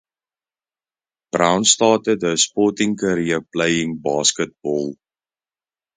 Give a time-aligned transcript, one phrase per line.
[1.31, 4.95] Brown started her sporting career playing basketball.